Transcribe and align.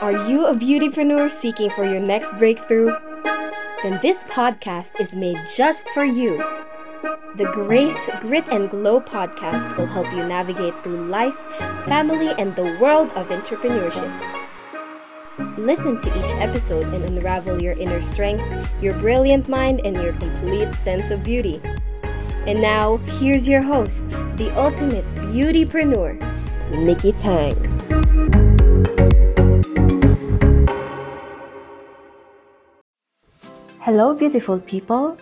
Are 0.00 0.28
you 0.28 0.46
a 0.46 0.54
beautypreneur 0.54 1.30
seeking 1.30 1.70
for 1.70 1.84
your 1.84 2.00
next 2.00 2.36
breakthrough? 2.36 2.90
Then 3.82 4.00
this 4.02 4.24
podcast 4.24 5.00
is 5.00 5.14
made 5.14 5.38
just 5.56 5.88
for 5.90 6.04
you. 6.04 6.38
The 7.36 7.48
Grace, 7.52 8.10
Grit, 8.18 8.44
and 8.50 8.68
Glow 8.68 9.00
podcast 9.00 9.76
will 9.76 9.86
help 9.86 10.12
you 10.12 10.24
navigate 10.24 10.82
through 10.82 11.06
life, 11.06 11.36
family, 11.86 12.34
and 12.38 12.56
the 12.56 12.76
world 12.80 13.10
of 13.12 13.28
entrepreneurship. 13.28 14.10
Listen 15.56 15.96
to 16.00 16.08
each 16.18 16.32
episode 16.42 16.92
and 16.92 17.04
unravel 17.04 17.62
your 17.62 17.74
inner 17.74 18.02
strength, 18.02 18.44
your 18.82 18.94
brilliant 18.94 19.48
mind, 19.48 19.80
and 19.84 19.96
your 19.96 20.12
complete 20.14 20.74
sense 20.74 21.12
of 21.12 21.22
beauty. 21.22 21.60
And 22.46 22.60
now, 22.60 22.96
here's 23.20 23.46
your 23.48 23.62
host, 23.62 24.08
the 24.36 24.52
ultimate 24.56 25.04
beautypreneur, 25.14 26.18
Nikki 26.72 27.12
Tang. 27.12 27.54
Hello, 33.84 34.14
beautiful 34.14 34.58
people. 34.60 35.14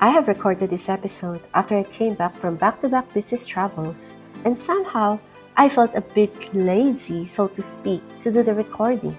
I 0.00 0.08
have 0.08 0.26
recorded 0.26 0.70
this 0.70 0.88
episode 0.88 1.42
after 1.52 1.76
I 1.76 1.82
came 1.82 2.14
back 2.14 2.34
from 2.34 2.56
back 2.56 2.80
to 2.80 2.88
back 2.88 3.12
business 3.12 3.46
travels, 3.46 4.14
and 4.46 4.56
somehow 4.56 5.18
I 5.58 5.68
felt 5.68 5.94
a 5.94 6.00
bit 6.00 6.32
lazy, 6.54 7.26
so 7.26 7.46
to 7.48 7.60
speak, 7.60 8.00
to 8.20 8.32
do 8.32 8.42
the 8.42 8.54
recording. 8.54 9.18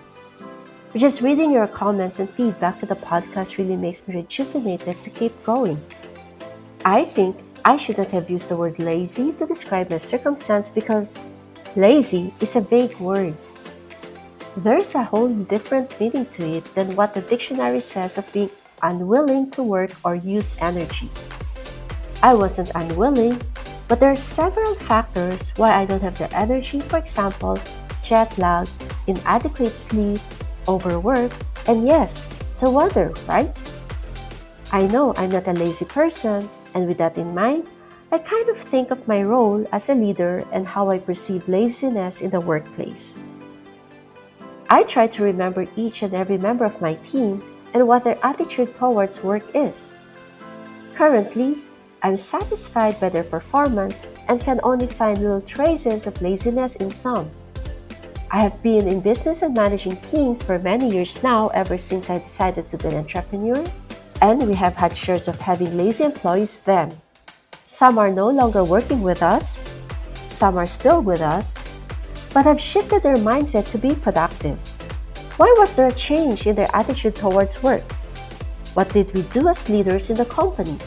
But 0.92 0.98
Just 0.98 1.22
reading 1.22 1.52
your 1.52 1.68
comments 1.68 2.18
and 2.18 2.28
feedback 2.28 2.76
to 2.78 2.88
the 2.88 2.96
podcast 2.96 3.60
really 3.60 3.76
makes 3.76 4.08
me 4.08 4.16
rejuvenated 4.16 5.00
to 5.00 5.12
keep 5.12 5.44
going. 5.44 5.80
I 6.84 7.04
think 7.06 7.38
I 7.64 7.78
shouldn't 7.78 8.10
have 8.10 8.32
used 8.32 8.50
the 8.50 8.58
word 8.58 8.80
lazy 8.80 9.32
to 9.34 9.46
describe 9.46 9.92
my 9.92 9.98
circumstance 9.98 10.72
because 10.72 11.20
lazy 11.76 12.34
is 12.42 12.56
a 12.56 12.62
vague 12.62 12.98
word. 12.98 13.38
There's 14.58 14.96
a 14.96 15.04
whole 15.04 15.30
different 15.30 16.00
meaning 16.00 16.26
to 16.34 16.58
it 16.58 16.66
than 16.74 16.96
what 16.96 17.14
the 17.14 17.22
dictionary 17.22 17.80
says 17.80 18.18
of 18.18 18.26
being 18.34 18.50
unwilling 18.84 19.50
to 19.52 19.64
work 19.64 19.92
or 20.04 20.16
use 20.16 20.56
energy. 20.60 21.10
I 22.24 22.34
wasn't 22.34 22.72
unwilling, 22.76 23.42
but 23.88 24.00
there 24.00 24.12
are 24.12 24.16
several 24.16 24.76
factors 24.76 25.52
why 25.58 25.74
I 25.74 25.86
don't 25.86 26.02
have 26.02 26.18
the 26.18 26.32
energy, 26.36 26.80
for 26.80 26.98
example, 26.98 27.60
jet 28.04 28.38
lag, 28.38 28.68
inadequate 29.08 29.76
sleep, 29.76 30.20
overwork, 30.68 31.32
and 31.68 31.86
yes, 31.86 32.28
the 32.60 32.70
weather, 32.70 33.14
right? 33.28 33.52
I 34.72 34.88
know 34.88 35.14
I'm 35.18 35.32
not 35.32 35.48
a 35.48 35.54
lazy 35.54 35.86
person, 35.86 36.50
and 36.74 36.88
with 36.88 36.98
that 37.00 37.18
in 37.18 37.34
mind, 37.34 37.68
I 38.12 38.20
kind 38.20 38.50
of 38.50 38.58
think 38.58 38.92
of 38.92 39.08
my 39.08 39.24
role 39.24 39.66
as 39.72 39.90
a 39.90 39.96
leader 39.96 40.46
and 40.52 40.68
how 40.68 40.90
I 40.90 41.00
perceive 41.00 41.48
laziness 41.48 42.22
in 42.22 42.30
the 42.30 42.40
workplace. 42.40 43.16
I 44.70 44.84
try 44.84 45.08
to 45.08 45.24
remember 45.24 45.68
each 45.76 46.04
and 46.04 46.14
every 46.14 46.38
member 46.38 46.64
of 46.64 46.80
my 46.80 46.96
team 47.04 47.44
and 47.74 47.88
what 47.88 48.04
their 48.04 48.18
attitude 48.24 48.76
towards 48.76 49.24
work 49.24 49.44
is. 49.56 49.92
Currently, 50.96 51.58
I'm 52.04 52.18
satisfied 52.18 53.00
by 53.00 53.10
their 53.10 53.24
performance 53.24 54.08
and 54.28 54.42
can 54.42 54.60
only 54.64 54.88
find 54.88 55.20
little 55.20 55.42
traces 55.42 56.08
of 56.08 56.22
laziness 56.22 56.76
in 56.78 56.90
some. 56.90 57.30
I 58.32 58.40
have 58.40 58.64
been 58.64 58.88
in 58.88 59.02
business 59.02 59.42
and 59.42 59.54
managing 59.54 59.98
teams 59.98 60.42
for 60.42 60.58
many 60.58 60.90
years 60.90 61.22
now, 61.22 61.50
ever 61.50 61.78
since 61.78 62.10
I 62.10 62.20
decided 62.20 62.68
to 62.70 62.78
be 62.78 62.88
an 62.88 62.96
entrepreneur, 62.96 63.64
and 64.22 64.48
we 64.48 64.56
have 64.56 64.76
had 64.78 64.96
shares 64.96 65.28
of 65.28 65.40
having 65.42 65.78
lazy 65.78 66.06
employees 66.06 66.62
then. 66.62 66.96
Some 67.66 67.98
are 67.98 68.12
no 68.12 68.30
longer 68.30 68.64
working 68.64 69.02
with 69.02 69.22
us, 69.22 69.60
some 70.26 70.58
are 70.58 70.66
still 70.66 71.02
with 71.02 71.22
us, 71.22 71.56
but 72.34 72.46
have 72.46 72.60
shifted 72.60 73.04
their 73.04 73.18
mindset 73.18 73.68
to 73.70 73.78
be 73.78 73.94
productive. 73.94 74.58
Why 75.42 75.52
was 75.58 75.76
there 75.76 75.88
a 75.88 75.92
change 75.92 76.46
in 76.46 76.54
their 76.54 76.70
attitude 76.72 77.16
towards 77.16 77.64
work? 77.64 77.82
What 78.76 78.94
did 78.94 79.12
we 79.16 79.24
do 79.34 79.48
as 79.50 79.72
leaders 79.72 80.12
in 80.12 80.16
the 80.16 80.26
company? 80.26 80.78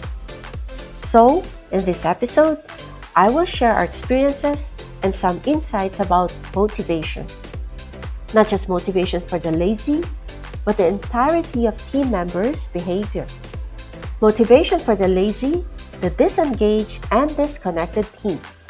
So, 0.95 1.43
in 1.73 1.85
this 1.85 2.05
episode, 2.05 2.63
I 3.17 3.31
will 3.31 3.47
share 3.47 3.73
our 3.75 3.83
experiences 3.83 4.71
and 5.03 5.13
some 5.13 5.41
insights 5.45 5.99
about 5.99 6.33
motivation. 6.55 7.27
Not 8.33 8.47
just 8.49 8.69
motivations 8.69 9.25
for 9.25 9.41
the 9.41 9.51
lazy, 9.51 10.05
but 10.65 10.77
the 10.77 10.87
entirety 10.87 11.67
of 11.67 11.75
team 11.91 12.13
members' 12.13 12.69
behavior. 12.69 13.27
Motivation 14.21 14.79
for 14.79 14.95
the 14.95 15.09
lazy, 15.09 15.65
the 16.01 16.11
disengaged, 16.11 17.05
and 17.11 17.27
disconnected 17.37 18.07
teams. 18.13 18.69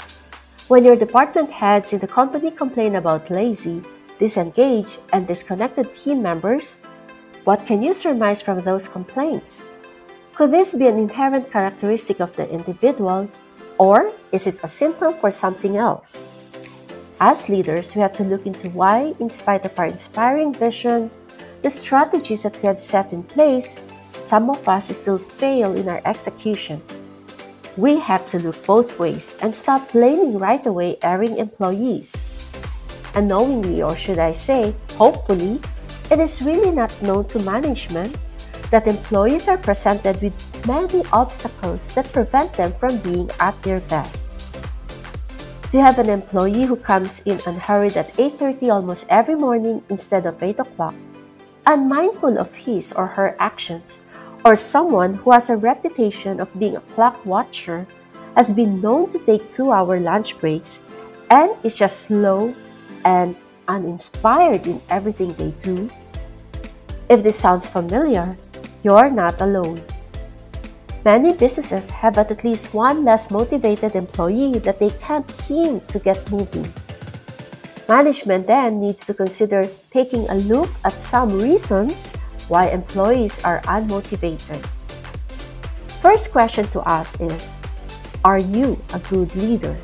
When 0.68 0.82
your 0.82 0.96
department 0.96 1.50
heads 1.50 1.92
in 1.92 1.98
the 1.98 2.08
company 2.08 2.50
complain 2.50 2.94
about 2.94 3.28
lazy, 3.28 3.82
disengaged, 4.18 5.00
and 5.12 5.26
disconnected 5.26 5.92
team 5.94 6.22
members, 6.22 6.78
what 7.44 7.66
can 7.66 7.82
you 7.82 7.92
surmise 7.92 8.40
from 8.40 8.60
those 8.60 8.88
complaints? 8.88 9.62
Could 10.34 10.50
this 10.50 10.74
be 10.74 10.86
an 10.86 10.98
inherent 10.98 11.50
characteristic 11.50 12.20
of 12.20 12.34
the 12.36 12.48
individual, 12.50 13.28
or 13.78 14.12
is 14.32 14.46
it 14.46 14.62
a 14.62 14.68
symptom 14.68 15.14
for 15.14 15.30
something 15.30 15.76
else? 15.76 16.22
As 17.20 17.48
leaders, 17.48 17.94
we 17.94 18.02
have 18.02 18.12
to 18.14 18.24
look 18.24 18.46
into 18.46 18.68
why, 18.70 19.14
in 19.20 19.28
spite 19.28 19.64
of 19.64 19.78
our 19.78 19.86
inspiring 19.86 20.52
vision, 20.52 21.10
the 21.62 21.70
strategies 21.70 22.42
that 22.42 22.60
we 22.60 22.66
have 22.66 22.80
set 22.80 23.12
in 23.12 23.22
place, 23.22 23.76
some 24.18 24.50
of 24.50 24.68
us 24.68 24.94
still 24.96 25.18
fail 25.18 25.74
in 25.74 25.88
our 25.88 26.02
execution. 26.04 26.82
We 27.76 27.98
have 28.00 28.26
to 28.28 28.38
look 28.38 28.64
both 28.66 28.98
ways 28.98 29.36
and 29.42 29.54
stop 29.54 29.92
blaming 29.92 30.38
right 30.38 30.64
away 30.66 30.98
erring 31.02 31.38
employees 31.38 32.33
unknowingly, 33.14 33.82
or 33.82 33.96
should 33.96 34.18
I 34.18 34.32
say, 34.32 34.74
hopefully, 34.96 35.60
it 36.10 36.20
is 36.20 36.42
really 36.42 36.70
not 36.70 36.92
known 37.02 37.24
to 37.28 37.38
management 37.40 38.16
that 38.70 38.86
employees 38.86 39.48
are 39.48 39.58
presented 39.58 40.20
with 40.20 40.34
many 40.66 41.02
obstacles 41.12 41.94
that 41.94 42.12
prevent 42.12 42.52
them 42.54 42.72
from 42.74 42.98
being 42.98 43.30
at 43.40 43.54
their 43.62 43.80
best. 43.86 44.28
Do 45.70 45.78
you 45.78 45.84
have 45.84 45.98
an 45.98 46.10
employee 46.10 46.64
who 46.64 46.76
comes 46.76 47.22
in 47.26 47.40
unhurried 47.46 47.96
at 47.96 48.14
8:30 48.18 48.70
almost 48.70 49.06
every 49.10 49.34
morning 49.34 49.82
instead 49.88 50.26
of 50.26 50.42
8 50.42 50.60
o'clock, 50.60 50.94
unmindful 51.66 52.38
of 52.38 52.54
his 52.54 52.92
or 52.92 53.18
her 53.18 53.34
actions, 53.38 53.98
or 54.44 54.54
someone 54.54 55.14
who 55.14 55.32
has 55.32 55.50
a 55.50 55.56
reputation 55.56 56.38
of 56.38 56.52
being 56.58 56.76
a 56.76 56.86
clock 56.94 57.18
watcher, 57.26 57.86
has 58.36 58.52
been 58.52 58.80
known 58.80 59.08
to 59.08 59.18
take 59.18 59.48
two-hour 59.48 59.98
lunch 59.98 60.38
breaks, 60.38 60.78
and 61.30 61.50
is 61.62 61.74
just 61.74 62.06
slow 62.06 62.54
and 63.04 63.36
uninspired 63.68 64.66
in 64.66 64.80
everything 64.90 65.32
they 65.34 65.50
do? 65.52 65.90
If 67.08 67.22
this 67.22 67.38
sounds 67.38 67.68
familiar, 67.68 68.36
you're 68.82 69.10
not 69.10 69.40
alone. 69.40 69.82
Many 71.04 71.34
businesses 71.34 71.90
have 71.90 72.16
at 72.16 72.44
least 72.44 72.72
one 72.72 73.04
less 73.04 73.30
motivated 73.30 73.94
employee 73.94 74.58
that 74.60 74.78
they 74.80 74.88
can't 75.04 75.30
seem 75.30 75.80
to 75.92 75.98
get 75.98 76.30
moving. 76.32 76.66
Management 77.88 78.46
then 78.46 78.80
needs 78.80 79.04
to 79.06 79.12
consider 79.12 79.68
taking 79.90 80.24
a 80.30 80.34
look 80.48 80.70
at 80.84 80.98
some 80.98 81.36
reasons 81.36 82.16
why 82.48 82.68
employees 82.68 83.44
are 83.44 83.60
unmotivated. 83.68 84.64
First 86.00 86.32
question 86.32 86.66
to 86.68 86.80
ask 86.88 87.20
is 87.20 87.58
Are 88.24 88.38
you 88.40 88.80
a 88.94 88.98
good 89.00 89.36
leader? 89.36 89.76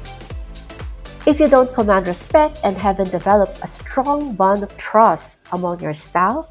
If 1.31 1.39
you 1.39 1.47
don't 1.47 1.73
command 1.73 2.09
respect 2.09 2.59
and 2.65 2.77
haven't 2.77 3.13
developed 3.13 3.63
a 3.63 3.67
strong 3.69 4.35
bond 4.35 4.65
of 4.65 4.77
trust 4.77 5.47
among 5.53 5.79
your 5.79 5.95
staff, 5.95 6.51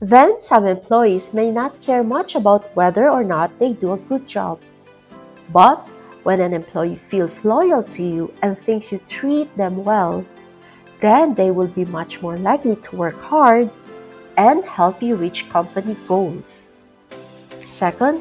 then 0.00 0.38
some 0.38 0.66
employees 0.66 1.32
may 1.32 1.50
not 1.50 1.80
care 1.80 2.04
much 2.04 2.34
about 2.34 2.68
whether 2.76 3.08
or 3.08 3.24
not 3.24 3.58
they 3.58 3.72
do 3.72 3.94
a 3.94 4.04
good 4.04 4.28
job. 4.28 4.60
But 5.50 5.88
when 6.24 6.42
an 6.42 6.52
employee 6.52 6.94
feels 6.94 7.42
loyal 7.42 7.82
to 7.96 8.02
you 8.04 8.34
and 8.42 8.52
thinks 8.52 8.92
you 8.92 8.98
treat 9.08 9.48
them 9.56 9.82
well, 9.82 10.26
then 11.00 11.32
they 11.32 11.50
will 11.50 11.72
be 11.72 11.86
much 11.86 12.20
more 12.20 12.36
likely 12.36 12.76
to 12.76 12.96
work 12.96 13.18
hard 13.18 13.70
and 14.36 14.62
help 14.62 15.00
you 15.00 15.16
reach 15.16 15.48
company 15.48 15.96
goals. 16.06 16.66
Second, 17.64 18.20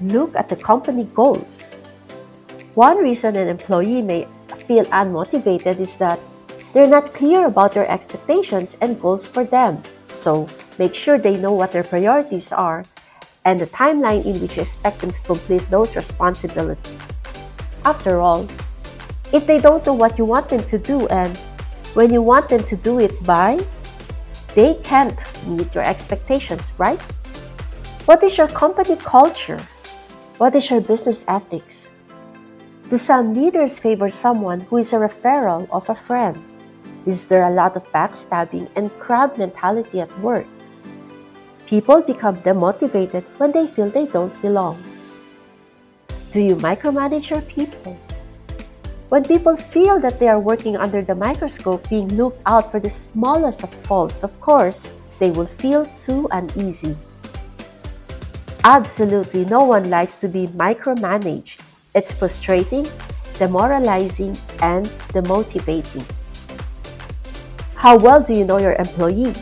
look 0.00 0.36
at 0.36 0.48
the 0.48 0.54
company 0.54 1.10
goals. 1.14 1.66
One 2.74 2.98
reason 2.98 3.34
an 3.34 3.48
employee 3.48 4.00
may 4.00 4.28
feel 4.66 4.84
unmotivated 4.86 5.78
is 5.80 5.96
that 5.98 6.18
they're 6.72 6.88
not 6.88 7.14
clear 7.14 7.46
about 7.46 7.72
their 7.72 7.88
expectations 7.88 8.76
and 8.80 9.00
goals 9.00 9.26
for 9.26 9.44
them. 9.44 9.82
So 10.08 10.48
make 10.78 10.94
sure 10.94 11.18
they 11.18 11.36
know 11.36 11.52
what 11.52 11.72
their 11.72 11.84
priorities 11.84 12.52
are 12.52 12.84
and 13.44 13.60
the 13.60 13.66
timeline 13.66 14.24
in 14.24 14.40
which 14.40 14.56
you 14.56 14.62
expect 14.62 15.00
them 15.00 15.12
to 15.12 15.20
complete 15.20 15.62
those 15.70 15.96
responsibilities. 15.96 17.14
After 17.84 18.20
all, 18.20 18.48
if 19.32 19.46
they 19.46 19.60
don't 19.60 19.84
know 19.86 19.94
what 19.94 20.18
you 20.18 20.24
want 20.24 20.48
them 20.48 20.64
to 20.64 20.78
do 20.78 21.06
and 21.08 21.36
when 21.94 22.12
you 22.12 22.22
want 22.22 22.48
them 22.48 22.64
to 22.64 22.76
do 22.76 22.98
it 22.98 23.22
by, 23.22 23.60
they 24.54 24.74
can't 24.82 25.18
meet 25.46 25.74
your 25.74 25.84
expectations, 25.84 26.72
right? 26.78 27.00
What 28.06 28.22
is 28.22 28.36
your 28.36 28.48
company 28.48 28.96
culture? 28.96 29.60
What 30.38 30.54
is 30.54 30.70
your 30.70 30.80
business 30.80 31.24
ethics? 31.28 31.93
Do 32.90 32.98
some 32.98 33.34
leaders 33.34 33.78
favor 33.78 34.10
someone 34.10 34.60
who 34.60 34.76
is 34.76 34.92
a 34.92 34.96
referral 34.96 35.66
of 35.72 35.88
a 35.88 35.94
friend? 35.94 36.36
Is 37.06 37.26
there 37.28 37.44
a 37.44 37.50
lot 37.50 37.76
of 37.76 37.90
backstabbing 37.92 38.68
and 38.76 38.92
crab 38.98 39.38
mentality 39.38 40.00
at 40.00 40.18
work? 40.20 40.46
People 41.66 42.02
become 42.02 42.36
demotivated 42.44 43.24
when 43.38 43.52
they 43.52 43.66
feel 43.66 43.88
they 43.88 44.04
don't 44.04 44.36
belong. 44.42 44.76
Do 46.30 46.42
you 46.42 46.56
micromanage 46.56 47.30
your 47.30 47.40
people? 47.42 47.98
When 49.08 49.24
people 49.24 49.56
feel 49.56 49.98
that 50.00 50.20
they 50.20 50.28
are 50.28 50.40
working 50.40 50.76
under 50.76 51.00
the 51.00 51.14
microscope, 51.14 51.88
being 51.88 52.08
looked 52.16 52.42
out 52.44 52.70
for 52.70 52.80
the 52.80 52.90
smallest 52.90 53.62
of 53.62 53.72
faults, 53.72 54.22
of 54.22 54.38
course, 54.42 54.92
they 55.18 55.30
will 55.30 55.46
feel 55.46 55.86
too 55.96 56.28
uneasy. 56.32 56.96
Absolutely 58.62 59.46
no 59.46 59.64
one 59.64 59.88
likes 59.88 60.16
to 60.16 60.28
be 60.28 60.48
micromanaged. 60.48 61.73
It's 61.94 62.12
frustrating, 62.12 62.86
demoralizing, 63.38 64.36
and 64.60 64.86
demotivating. 65.14 66.02
How 67.76 67.96
well 67.96 68.20
do 68.20 68.34
you 68.34 68.44
know 68.44 68.58
your 68.58 68.74
employee? 68.74 69.32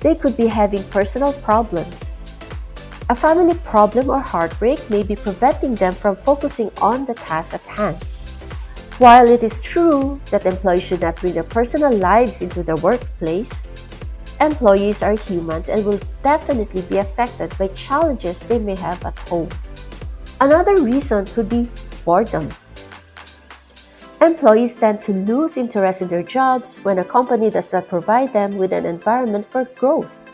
They 0.00 0.16
could 0.16 0.36
be 0.36 0.48
having 0.48 0.82
personal 0.90 1.32
problems. 1.32 2.10
A 3.08 3.14
family 3.14 3.54
problem 3.62 4.10
or 4.10 4.18
heartbreak 4.18 4.90
may 4.90 5.04
be 5.04 5.14
preventing 5.14 5.76
them 5.76 5.94
from 5.94 6.16
focusing 6.16 6.72
on 6.82 7.06
the 7.06 7.14
task 7.14 7.54
at 7.54 7.62
hand. 7.62 8.02
While 8.98 9.28
it 9.28 9.44
is 9.44 9.62
true 9.62 10.20
that 10.32 10.44
employees 10.44 10.82
should 10.82 11.02
not 11.02 11.20
bring 11.20 11.34
their 11.34 11.44
personal 11.46 11.92
lives 11.92 12.42
into 12.42 12.64
the 12.64 12.74
workplace, 12.82 13.62
employees 14.40 15.04
are 15.04 15.14
humans 15.14 15.68
and 15.68 15.86
will 15.86 16.00
definitely 16.24 16.82
be 16.82 16.98
affected 16.98 17.56
by 17.58 17.68
challenges 17.68 18.40
they 18.40 18.58
may 18.58 18.74
have 18.74 19.04
at 19.04 19.16
home. 19.28 19.50
Another 20.38 20.82
reason 20.82 21.24
could 21.24 21.48
be 21.48 21.66
boredom. 22.04 22.50
Employees 24.20 24.76
tend 24.76 25.00
to 25.00 25.12
lose 25.12 25.56
interest 25.56 26.02
in 26.02 26.08
their 26.08 26.22
jobs 26.22 26.78
when 26.84 26.98
a 26.98 27.04
company 27.04 27.48
does 27.48 27.72
not 27.72 27.88
provide 27.88 28.34
them 28.34 28.58
with 28.58 28.72
an 28.74 28.84
environment 28.84 29.46
for 29.46 29.64
growth. 29.64 30.28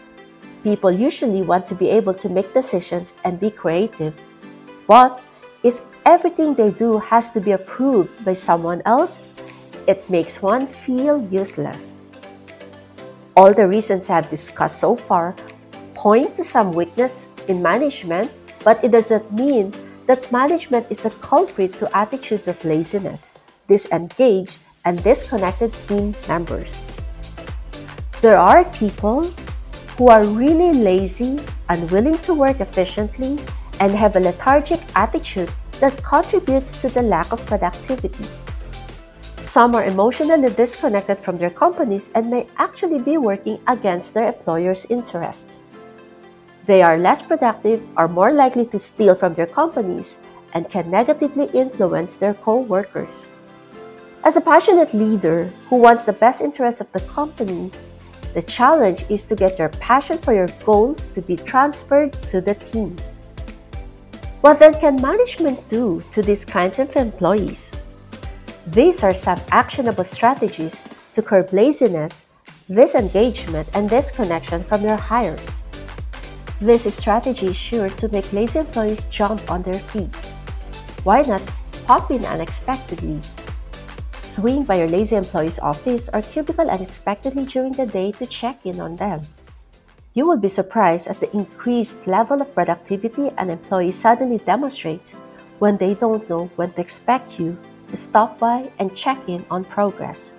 People 0.65 0.91
usually 0.91 1.43
want 1.43 1.65
to 1.67 1.77
be 1.77 1.89
able 1.91 2.15
to 2.15 2.29
make 2.29 2.53
decisions 2.53 3.15
and 3.25 3.39
be 3.39 3.51
creative. 3.51 4.15
But 4.89 5.21
if 5.63 5.81
everything 6.05 6.55
they 6.55 6.73
do 6.73 6.99
has 6.99 7.31
to 7.31 7.41
be 7.41 7.53
approved 7.53 8.25
by 8.25 8.33
someone 8.33 8.83
else, 8.85 9.23
it 9.87 10.09
makes 10.11 10.43
one 10.43 10.67
feel 10.67 11.23
useless. 11.31 11.95
All 13.37 13.55
the 13.55 13.69
reasons 13.69 14.11
I've 14.11 14.29
discussed 14.29 14.81
so 14.81 14.97
far 14.97 15.37
point 15.95 16.35
to 16.37 16.45
some 16.45 16.73
weakness 16.73 17.29
in 17.47 17.63
management, 17.63 18.33
but 18.65 18.83
it 18.83 18.91
doesn't 18.91 19.31
mean 19.33 19.73
that 20.13 20.31
management 20.31 20.85
is 20.91 21.01
the 21.01 21.09
culprit 21.25 21.73
to 21.73 21.89
attitudes 21.97 22.47
of 22.47 22.63
laziness 22.67 23.33
disengaged, 23.67 24.59
and 24.85 25.03
disconnected 25.03 25.73
team 25.73 26.15
members. 26.29 26.85
There 28.21 28.37
are 28.37 28.65
people 28.77 29.25
who 29.97 30.09
are 30.09 30.25
really 30.25 30.73
lazy, 30.75 31.41
unwilling 31.71 32.19
to 32.27 32.35
work 32.35 32.61
efficiently, 32.61 33.39
and 33.81 33.95
have 33.95 34.17
a 34.17 34.21
lethargic 34.21 34.81
attitude 34.95 35.51
that 35.81 35.97
contributes 36.03 36.73
to 36.83 36.91
the 36.91 37.01
lack 37.01 37.33
of 37.33 37.41
productivity. 37.47 38.27
Some 39.39 39.75
are 39.75 39.85
emotionally 39.85 40.51
disconnected 40.51 41.19
from 41.19 41.39
their 41.39 41.51
companies 41.51 42.11
and 42.15 42.29
may 42.29 42.47
actually 42.59 42.99
be 42.99 43.17
working 43.17 43.59
against 43.67 44.13
their 44.13 44.29
employer's 44.29 44.85
interests. 44.91 45.63
They 46.65 46.83
are 46.83 46.99
less 46.99 47.23
productive, 47.23 47.83
are 47.97 48.09
more 48.09 48.33
likely 48.33 48.67
to 48.67 48.79
steal 48.79 49.15
from 49.15 49.35
their 49.35 49.47
companies, 49.47 50.21
and 50.55 50.71
can 50.71 50.91
negatively 50.91 51.47
influence 51.53 52.17
their 52.17 52.35
co 52.35 52.59
workers. 52.59 53.31
As 54.25 54.37
a 54.37 54.41
passionate 54.41 54.95
leader 54.95 55.51
who 55.69 55.77
wants 55.77 56.05
the 56.05 56.13
best 56.13 56.41
interest 56.41 56.81
of 56.81 56.93
the 56.93 57.01
company, 57.01 57.73
the 58.35 58.43
challenge 58.43 59.05
is 59.11 59.27
to 59.27 59.35
get 59.35 59.59
your 59.59 59.69
passion 59.69 60.17
for 60.17 60.33
your 60.33 60.49
goals 60.65 61.09
to 61.09 61.21
be 61.21 61.37
transferred 61.37 62.13
to 62.31 62.41
the 62.41 62.55
team. 62.55 62.97
What 64.41 64.59
then 64.59 64.75
can 64.75 65.03
management 65.03 65.69
do 65.69 66.03
to 66.13 66.23
these 66.23 66.45
kinds 66.45 66.79
of 66.79 66.95
employees? 66.97 67.73
These 68.69 69.03
are 69.03 69.15
some 69.15 69.41
actionable 69.51 70.05
strategies 70.05 70.85
to 71.13 71.23
curb 71.23 71.53
laziness, 71.53 72.27
disengagement, 72.71 73.69
and 73.75 73.91
disconnection 73.91 74.63
from 74.63 74.83
your 74.83 74.97
hires. 74.97 75.65
This 76.63 76.87
strategy 76.95 77.51
is 77.51 77.59
sure 77.59 77.91
to 77.91 78.07
make 78.15 78.33
lazy 78.33 78.61
employees 78.61 79.11
jump 79.11 79.51
on 79.51 79.67
their 79.67 79.83
feet. 79.91 80.15
Why 81.03 81.23
not 81.27 81.43
pop 81.91 82.15
in 82.15 82.25
unexpectedly 82.25 83.19
Swing 84.15 84.63
by 84.63 84.79
your 84.79 84.87
lazy 84.87 85.17
employee's 85.17 85.59
office 85.59 86.09
or 86.15 86.23
cubicle 86.23 86.71
unexpectedly 86.71 87.47
during 87.47 87.73
the 87.73 87.87
day 87.87 88.13
to 88.13 88.27
check 88.27 88.65
in 88.65 88.79
on 88.79 88.95
them. 88.95 89.23
You 90.15 90.25
will 90.25 90.39
be 90.39 90.47
surprised 90.47 91.09
at 91.09 91.19
the 91.19 91.35
increased 91.35 92.07
level 92.07 92.41
of 92.41 92.55
productivity 92.55 93.35
an 93.39 93.51
employee 93.51 93.91
suddenly 93.91 94.39
demonstrates 94.39 95.19
when 95.59 95.79
they 95.79 95.95
don't 95.95 96.31
know 96.31 96.47
when 96.55 96.71
to 96.75 96.81
expect 96.81 97.41
you 97.41 97.59
to 97.89 97.97
stop 97.97 98.39
by 98.39 98.71
and 98.79 98.95
check 98.95 99.19
in 99.27 99.45
on 99.51 99.65
progress. 99.65 100.31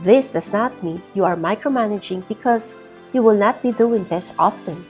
This 0.00 0.32
does 0.32 0.50
not 0.50 0.72
mean 0.82 1.02
you 1.12 1.26
are 1.26 1.36
micromanaging 1.36 2.26
because 2.26 2.80
you 3.12 3.20
will 3.22 3.36
not 3.36 3.60
be 3.60 3.72
doing 3.72 4.04
this 4.04 4.32
often. 4.38 4.82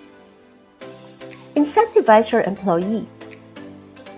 Incentivize 1.61 2.33
your 2.33 2.41
employee. 2.49 3.07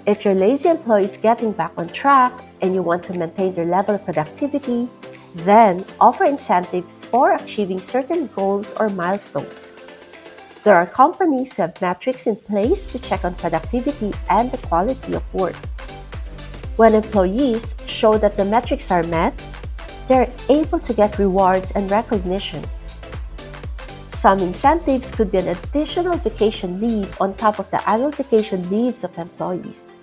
If 0.07 0.25
your 0.25 0.33
lazy 0.33 0.69
employee 0.69 1.11
is 1.11 1.17
getting 1.17 1.51
back 1.51 1.73
on 1.77 1.89
track, 1.89 2.31
and 2.61 2.73
you 2.73 2.85
want 2.85 3.03
to 3.07 3.19
maintain 3.19 3.53
their 3.53 3.65
level 3.65 3.97
of 3.97 4.05
productivity, 4.05 4.89
then 5.35 5.85
offer 6.01 6.23
incentives 6.23 7.05
for 7.05 7.33
achieving 7.33 7.81
certain 7.81 8.29
goals 8.37 8.75
or 8.75 8.89
milestones. 8.91 9.73
There 10.63 10.77
are 10.77 10.87
companies 10.87 11.57
who 11.57 11.63
have 11.63 11.83
metrics 11.83 12.29
in 12.29 12.37
place 12.37 12.87
to 12.87 13.01
check 13.01 13.25
on 13.25 13.35
productivity 13.35 14.13
and 14.31 14.49
the 14.53 14.59
quality 14.59 15.15
of 15.15 15.35
work. 15.35 15.59
When 16.77 16.95
employees 16.95 17.75
show 17.87 18.19
that 18.19 18.37
the 18.37 18.45
metrics 18.45 18.93
are 18.93 19.03
met, 19.03 19.35
they're 20.07 20.31
able 20.49 20.79
to 20.79 20.95
get 20.95 21.19
rewards 21.19 21.73
and 21.73 21.91
recognition. 21.91 22.63
Some 24.23 24.39
incentives 24.39 25.11
could 25.11 25.33
be 25.33 25.39
an 25.39 25.49
additional 25.49 26.17
vacation 26.17 26.79
leave 26.79 27.11
on 27.21 27.35
top 27.35 27.59
of 27.59 27.69
the 27.73 27.83
annual 27.91 28.13
vacation 28.13 28.63
leaves 28.71 29.03
of 29.03 29.19
employees. 29.19 29.95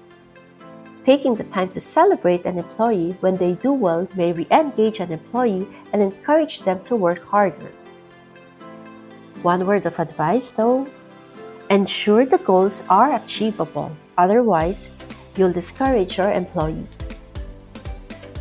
Taking 1.06 1.36
the 1.36 1.45
time 1.45 1.69
to 1.69 1.80
celebrate 1.80 2.44
an 2.44 2.57
employee 2.57 3.16
when 3.21 3.38
they 3.38 3.54
do 3.54 3.71
well 3.71 4.10
may 4.18 4.33
re 4.33 4.45
engage 4.51 5.00
an 5.00 5.13
employee 5.13 5.66
and 5.94 6.01
encourage 6.01 6.68
them 6.68 6.81
to 6.81 6.98
work 6.98 7.24
harder. 7.24 7.71
One 9.42 9.66
word 9.66 9.85
of 9.85 9.97
advice 9.99 10.49
though 10.49 10.85
ensure 11.69 12.26
the 12.26 12.44
goals 12.44 12.83
are 12.90 13.16
achievable, 13.16 13.95
otherwise, 14.18 14.92
you'll 15.38 15.56
discourage 15.56 16.18
your 16.18 16.33
employee. 16.33 16.83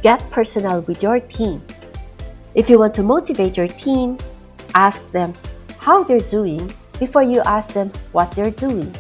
Get 0.03 0.29
personal 0.33 0.81
with 0.91 1.05
your 1.05 1.21
team. 1.21 1.63
If 2.57 2.69
you 2.69 2.81
want 2.81 2.95
to 2.95 3.05
motivate 3.05 3.57
your 3.57 3.69
team, 3.69 4.19
ask 4.75 5.13
them 5.13 5.35
how 5.89 6.05
they're 6.05 6.29
doing 6.29 6.71
before 7.01 7.23
you 7.23 7.41
ask 7.49 7.73
them 7.73 7.91
what 8.13 8.31
they're 8.33 8.53
doing. 8.53 8.93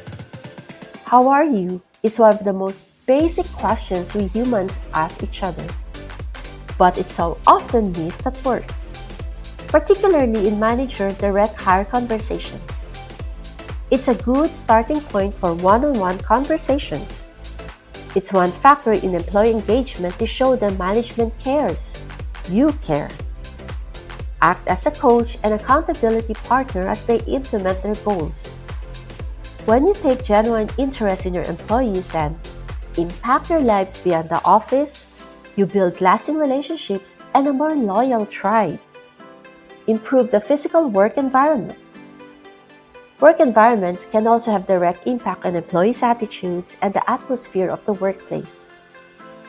How 1.05 1.29
are 1.29 1.45
you 1.45 1.83
is 2.03 2.19
one 2.19 2.33
of 2.33 2.45
the 2.49 2.55
most 2.55 2.89
basic 3.05 3.45
questions 3.53 4.15
we 4.15 4.25
humans 4.25 4.81
ask 4.95 5.23
each 5.23 5.43
other. 5.43 5.69
But 6.79 6.97
it's 6.97 7.13
so 7.13 7.37
often 7.47 7.93
missed 7.93 8.25
at 8.27 8.43
work, 8.43 8.65
particularly 9.69 10.49
in 10.49 10.59
manager 10.59 11.13
direct 11.21 11.61
hire 11.61 11.85
conversations. 11.85 12.87
It's 13.91 14.09
a 14.09 14.17
good 14.25 14.57
starting 14.57 15.03
point 15.13 15.35
for 15.35 15.53
one 15.53 15.85
on 15.85 15.93
one 16.01 16.17
conversations. 16.17 17.27
It's 18.17 18.33
one 18.33 18.51
factor 18.51 18.93
in 18.97 19.13
employee 19.15 19.53
engagement 19.53 20.17
to 20.17 20.25
show 20.25 20.57
that 20.57 20.79
management 20.79 21.37
cares. 21.37 22.01
You 22.49 22.73
care. 22.81 23.11
Act 24.41 24.69
as 24.69 24.87
a 24.87 24.91
coach 24.91 25.37
and 25.43 25.55
accountability 25.55 26.35
partner 26.47 26.87
as 26.89 27.05
they 27.05 27.19
implement 27.27 27.83
their 27.83 27.97
goals. 28.07 28.49
When 29.67 29.87
you 29.87 29.95
take 29.95 30.23
genuine 30.23 30.71
interest 30.79 31.27
in 31.27 31.35
your 31.35 31.45
employees 31.45 32.15
and 32.15 32.39
impact 32.97 33.49
their 33.49 33.61
lives 33.61 33.99
beyond 33.99 34.29
the 34.29 34.43
office, 34.45 35.07
you 35.57 35.67
build 35.67 36.01
lasting 36.01 36.37
relationships 36.37 37.19
and 37.35 37.47
a 37.47 37.53
more 37.53 37.75
loyal 37.75 38.25
tribe. 38.25 38.79
Improve 39.89 40.31
the 40.31 40.41
physical 40.41 40.89
work 40.89 41.17
environment. 41.17 41.79
Work 43.19 43.41
environments 43.41 44.07
can 44.07 44.29
also 44.29 44.53
have 44.53 44.67
direct 44.67 45.05
impact 45.05 45.45
on 45.45 45.57
employees' 45.57 46.05
attitudes 46.05 46.79
and 46.81 46.95
the 46.95 47.03
atmosphere 47.11 47.69
of 47.69 47.85
the 47.85 47.95
workplace. 47.95 48.69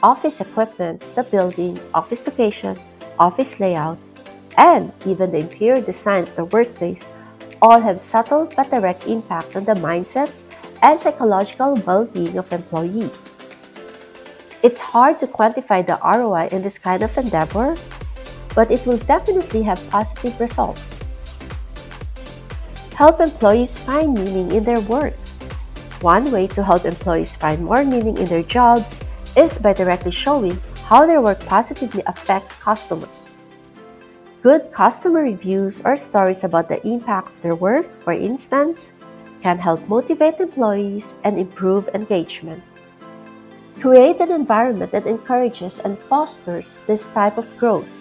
Office 0.01 0.41
equipment, 0.41 0.99
the 1.13 1.23
building, 1.23 1.77
office 1.93 2.25
location, 2.25 2.75
office 3.19 3.59
layout, 3.59 3.99
and 4.57 4.91
even 5.05 5.31
the 5.31 5.39
interior 5.39 5.81
design 5.81 6.23
of 6.23 6.35
the 6.35 6.45
workplace 6.45 7.07
all 7.61 7.79
have 7.79 7.99
subtle 7.99 8.49
but 8.55 8.69
direct 8.69 9.07
impacts 9.07 9.55
on 9.55 9.65
the 9.65 9.75
mindsets 9.75 10.47
and 10.81 10.99
psychological 10.99 11.75
well 11.85 12.05
being 12.05 12.37
of 12.37 12.51
employees. 12.51 13.37
It's 14.61 14.81
hard 14.81 15.19
to 15.19 15.27
quantify 15.27 15.85
the 15.85 15.99
ROI 16.03 16.49
in 16.51 16.61
this 16.61 16.77
kind 16.77 17.03
of 17.03 17.17
endeavor, 17.17 17.75
but 18.55 18.71
it 18.71 18.85
will 18.85 18.97
definitely 18.97 19.63
have 19.63 19.79
positive 19.89 20.39
results. 20.39 21.03
Help 22.95 23.21
employees 23.21 23.79
find 23.79 24.13
meaning 24.13 24.51
in 24.51 24.63
their 24.65 24.81
work. 24.81 25.15
One 26.01 26.31
way 26.31 26.47
to 26.47 26.63
help 26.63 26.83
employees 26.83 27.35
find 27.35 27.63
more 27.63 27.85
meaning 27.85 28.17
in 28.17 28.25
their 28.25 28.43
jobs 28.43 28.99
is 29.35 29.57
by 29.57 29.71
directly 29.71 30.11
showing 30.11 30.59
how 30.83 31.05
their 31.05 31.21
work 31.21 31.39
positively 31.45 32.03
affects 32.07 32.55
customers. 32.55 33.38
Good 34.41 34.71
customer 34.71 35.19
reviews 35.19 35.81
or 35.83 35.97
stories 35.97 36.45
about 36.45 36.69
the 36.69 36.79
impact 36.87 37.27
of 37.27 37.41
their 37.41 37.55
work, 37.55 37.91
for 37.99 38.13
instance, 38.13 38.93
can 39.43 39.57
help 39.59 39.85
motivate 39.89 40.39
employees 40.39 41.15
and 41.25 41.37
improve 41.37 41.89
engagement. 41.93 42.63
Create 43.81 44.21
an 44.21 44.31
environment 44.31 44.93
that 44.93 45.07
encourages 45.07 45.79
and 45.79 45.99
fosters 45.99 46.79
this 46.87 47.09
type 47.09 47.37
of 47.37 47.51
growth. 47.57 47.91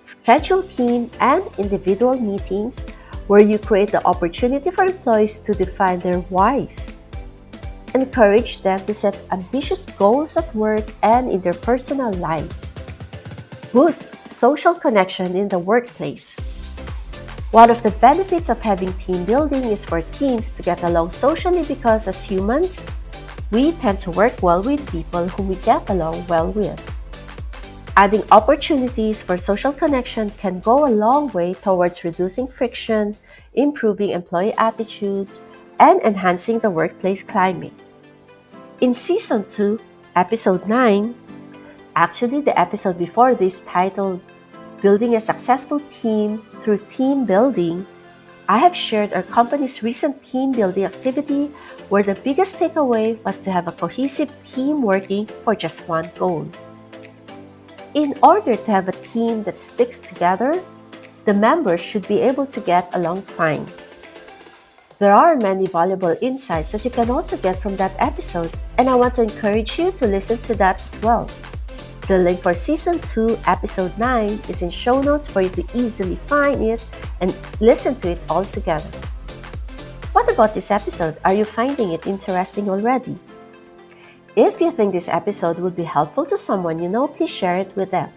Schedule 0.00 0.62
team 0.62 1.10
and 1.20 1.44
individual 1.58 2.18
meetings 2.18 2.88
where 3.26 3.44
you 3.44 3.58
create 3.58 3.92
the 3.92 4.04
opportunity 4.06 4.70
for 4.70 4.84
employees 4.84 5.36
to 5.40 5.52
define 5.52 6.00
their 6.00 6.20
whys. 6.32 6.92
Encourage 7.94 8.62
them 8.62 8.80
to 8.86 8.94
set 8.94 9.20
ambitious 9.30 9.84
goals 9.84 10.38
at 10.38 10.48
work 10.54 10.88
and 11.02 11.28
in 11.28 11.42
their 11.42 11.56
personal 11.56 12.12
lives. 12.14 12.75
Boost 13.76 14.08
social 14.32 14.72
connection 14.72 15.36
in 15.36 15.48
the 15.48 15.58
workplace. 15.58 16.32
One 17.50 17.68
of 17.68 17.82
the 17.82 17.90
benefits 18.00 18.48
of 18.48 18.56
having 18.62 18.90
team 18.94 19.26
building 19.26 19.64
is 19.64 19.84
for 19.84 20.00
teams 20.16 20.50
to 20.52 20.62
get 20.62 20.82
along 20.82 21.10
socially 21.10 21.62
because 21.62 22.08
as 22.08 22.24
humans, 22.24 22.80
we 23.50 23.72
tend 23.72 24.00
to 24.00 24.10
work 24.12 24.40
well 24.40 24.62
with 24.62 24.80
people 24.90 25.28
whom 25.28 25.48
we 25.48 25.56
get 25.56 25.90
along 25.90 26.24
well 26.26 26.52
with. 26.52 26.80
Adding 27.98 28.24
opportunities 28.32 29.20
for 29.20 29.36
social 29.36 29.74
connection 29.74 30.30
can 30.40 30.60
go 30.60 30.88
a 30.88 30.96
long 31.04 31.28
way 31.36 31.52
towards 31.52 32.02
reducing 32.02 32.46
friction, 32.48 33.14
improving 33.52 34.16
employee 34.16 34.54
attitudes, 34.56 35.42
and 35.78 36.00
enhancing 36.00 36.60
the 36.60 36.70
workplace 36.70 37.22
climate. 37.22 37.76
In 38.80 38.94
Season 38.94 39.44
2, 39.50 39.78
Episode 40.16 40.66
9, 40.66 41.14
actually 41.96 42.42
the 42.42 42.52
episode 42.60 42.98
before 42.98 43.34
this 43.34 43.60
titled 43.62 44.20
Building 44.82 45.16
a 45.16 45.20
Successful 45.20 45.80
Team 45.90 46.44
Through 46.60 46.84
Team 46.92 47.24
Building, 47.24 47.86
I 48.48 48.58
have 48.58 48.76
shared 48.76 49.14
our 49.14 49.22
company's 49.22 49.82
recent 49.82 50.22
team 50.22 50.52
building 50.52 50.84
activity 50.84 51.46
where 51.88 52.02
the 52.02 52.14
biggest 52.14 52.60
takeaway 52.60 53.16
was 53.24 53.40
to 53.40 53.50
have 53.50 53.66
a 53.66 53.72
cohesive 53.72 54.30
team 54.44 54.82
working 54.82 55.26
for 55.26 55.56
just 55.56 55.88
one 55.88 56.10
goal. 56.18 56.46
In 57.94 58.14
order 58.22 58.54
to 58.54 58.70
have 58.70 58.88
a 58.88 59.00
team 59.00 59.42
that 59.44 59.58
sticks 59.58 59.98
together, 59.98 60.62
the 61.24 61.32
members 61.32 61.80
should 61.80 62.06
be 62.06 62.20
able 62.20 62.46
to 62.46 62.60
get 62.60 62.94
along 62.94 63.22
fine. 63.22 63.66
There 64.98 65.14
are 65.14 65.34
many 65.34 65.66
valuable 65.66 66.14
insights 66.20 66.72
that 66.72 66.84
you 66.84 66.90
can 66.90 67.08
also 67.08 67.38
get 67.38 67.56
from 67.56 67.76
that 67.76 67.96
episode, 67.98 68.52
and 68.76 68.88
I 68.88 68.94
want 68.94 69.14
to 69.16 69.22
encourage 69.22 69.78
you 69.78 69.92
to 69.92 70.06
listen 70.06 70.38
to 70.44 70.54
that 70.56 70.84
as 70.84 71.00
well. 71.02 71.26
The 72.06 72.18
link 72.18 72.38
for 72.40 72.54
Season 72.54 73.00
2, 73.00 73.36
Episode 73.48 73.98
9 73.98 74.38
is 74.48 74.62
in 74.62 74.70
show 74.70 75.02
notes 75.02 75.26
for 75.26 75.42
you 75.42 75.48
to 75.48 75.66
easily 75.74 76.14
find 76.30 76.62
it 76.62 76.86
and 77.20 77.34
listen 77.58 77.96
to 77.96 78.10
it 78.10 78.20
all 78.30 78.44
together. 78.44 78.88
What 80.12 80.30
about 80.32 80.54
this 80.54 80.70
episode? 80.70 81.18
Are 81.24 81.34
you 81.34 81.44
finding 81.44 81.90
it 81.90 82.06
interesting 82.06 82.70
already? 82.70 83.18
If 84.36 84.60
you 84.60 84.70
think 84.70 84.92
this 84.92 85.08
episode 85.08 85.58
would 85.58 85.74
be 85.74 85.82
helpful 85.82 86.24
to 86.26 86.36
someone 86.36 86.78
you 86.78 86.88
know, 86.88 87.08
please 87.08 87.34
share 87.34 87.58
it 87.58 87.74
with 87.74 87.90
them. 87.90 88.10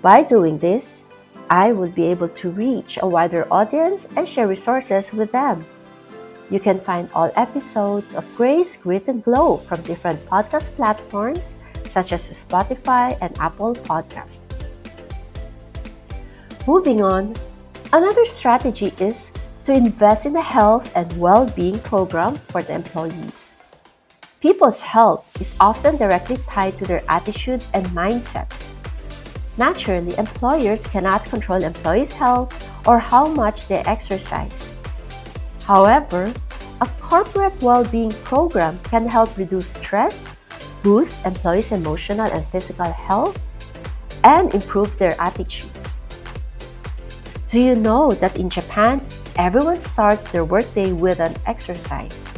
By 0.00 0.22
doing 0.22 0.56
this, 0.56 1.04
I 1.50 1.72
will 1.72 1.90
be 1.90 2.06
able 2.06 2.30
to 2.40 2.48
reach 2.48 2.98
a 3.02 3.06
wider 3.06 3.46
audience 3.52 4.08
and 4.16 4.26
share 4.26 4.48
resources 4.48 5.12
with 5.12 5.30
them. 5.30 5.62
You 6.48 6.58
can 6.58 6.80
find 6.80 7.10
all 7.14 7.30
episodes 7.36 8.14
of 8.14 8.24
Grace, 8.34 8.80
Grit, 8.80 9.08
and 9.08 9.22
Glow 9.22 9.58
from 9.58 9.82
different 9.82 10.24
podcast 10.24 10.74
platforms 10.74 11.58
such 11.88 12.12
as 12.12 12.28
Spotify 12.30 13.16
and 13.20 13.36
Apple 13.38 13.74
Podcasts. 13.74 14.46
Moving 16.66 17.02
on, 17.02 17.34
another 17.92 18.24
strategy 18.24 18.92
is 19.00 19.32
to 19.64 19.72
invest 19.72 20.26
in 20.26 20.36
a 20.36 20.42
health 20.42 20.92
and 20.94 21.08
well 21.18 21.48
being 21.56 21.78
program 21.80 22.36
for 22.36 22.62
the 22.62 22.74
employees. 22.74 23.52
People's 24.40 24.82
health 24.82 25.26
is 25.40 25.56
often 25.58 25.96
directly 25.96 26.38
tied 26.48 26.78
to 26.78 26.86
their 26.86 27.02
attitude 27.08 27.64
and 27.74 27.84
mindsets. 27.88 28.72
Naturally, 29.58 30.16
employers 30.16 30.86
cannot 30.86 31.24
control 31.24 31.64
employees' 31.64 32.14
health 32.14 32.54
or 32.86 33.00
how 33.00 33.26
much 33.26 33.66
they 33.66 33.82
exercise. 33.82 34.72
However, 35.66 36.32
a 36.80 36.86
corporate 37.00 37.60
well 37.60 37.82
being 37.84 38.14
program 38.22 38.78
can 38.84 39.08
help 39.08 39.36
reduce 39.36 39.66
stress, 39.66 40.28
boost 40.88 41.20
employees' 41.28 41.76
emotional 41.76 42.32
and 42.32 42.48
physical 42.48 42.88
health, 42.88 43.36
and 44.24 44.54
improve 44.56 44.96
their 44.96 45.12
attitudes. 45.20 46.00
Do 47.52 47.60
you 47.60 47.76
know 47.76 48.16
that 48.24 48.40
in 48.40 48.48
Japan, 48.48 49.04
everyone 49.36 49.80
starts 49.84 50.32
their 50.32 50.48
workday 50.48 50.96
with 50.96 51.20
an 51.20 51.36
exercise? 51.44 52.32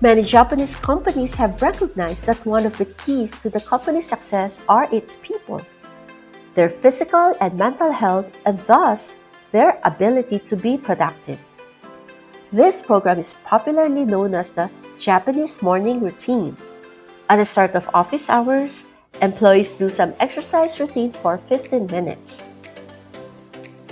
Many 0.00 0.24
Japanese 0.24 0.76
companies 0.76 1.36
have 1.36 1.60
recognized 1.60 2.24
that 2.24 2.40
one 2.48 2.64
of 2.64 2.72
the 2.80 2.88
keys 3.04 3.36
to 3.44 3.52
the 3.52 3.60
company's 3.60 4.08
success 4.08 4.64
are 4.64 4.88
its 4.88 5.20
people, 5.20 5.60
their 6.56 6.72
physical 6.72 7.36
and 7.40 7.52
mental 7.60 7.92
health, 7.92 8.32
and 8.48 8.56
thus 8.64 9.20
their 9.52 9.76
ability 9.84 10.38
to 10.48 10.56
be 10.56 10.80
productive. 10.80 11.38
This 12.48 12.80
program 12.80 13.18
is 13.20 13.36
popularly 13.44 14.08
known 14.08 14.32
as 14.32 14.56
the 14.56 14.70
Japanese 14.96 15.60
morning 15.60 16.00
routine. 16.00 16.56
At 17.28 17.36
the 17.36 17.44
start 17.44 17.74
of 17.74 17.90
office 17.92 18.30
hours, 18.30 18.84
employees 19.20 19.72
do 19.72 19.90
some 19.90 20.14
exercise 20.20 20.78
routine 20.78 21.10
for 21.10 21.36
15 21.36 21.86
minutes. 21.86 22.40